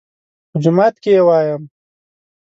_په 0.51 0.57
جومات 0.63 0.95
کې 1.03 1.11
يې 1.17 1.21
وايم. 1.27 1.63